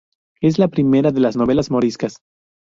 [0.41, 2.23] Es la primera de las novelas moriscas.